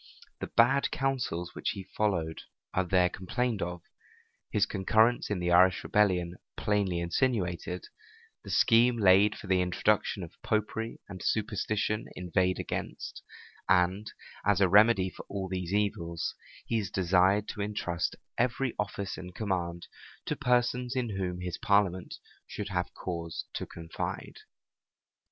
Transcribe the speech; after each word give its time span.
The 0.39 0.47
bad 0.47 0.89
counsels 0.89 1.53
which 1.53 1.73
he 1.75 1.83
followed 1.95 2.41
are 2.73 2.83
there 2.83 3.07
complained 3.07 3.61
of; 3.61 3.83
his 4.49 4.65
concurrence 4.65 5.29
in 5.29 5.37
the 5.37 5.51
Irish 5.51 5.83
rebellion 5.83 6.37
plainly 6.57 6.99
insinuated; 6.99 7.85
the 8.43 8.49
scheme 8.49 8.97
laid 8.97 9.37
for 9.37 9.45
the 9.45 9.61
introduction 9.61 10.23
of 10.23 10.41
Popery 10.41 10.99
and 11.07 11.21
superstition 11.21 12.07
inveighed 12.15 12.57
against; 12.59 13.21
and, 13.69 14.11
as 14.43 14.59
a 14.59 14.67
remedy 14.67 15.11
for 15.11 15.23
all 15.29 15.47
these 15.47 15.71
evils, 15.71 16.33
he 16.65 16.79
is 16.79 16.89
desired 16.89 17.47
to 17.49 17.61
intrust 17.61 18.15
every 18.39 18.73
office 18.79 19.19
and 19.19 19.35
command 19.35 19.85
to 20.25 20.35
persons 20.35 20.95
in 20.95 21.15
whom 21.15 21.41
his 21.41 21.59
parliament 21.59 22.15
should 22.47 22.69
have 22.69 22.91
cause 22.95 23.45
to 23.53 23.67
confide. 23.67 24.37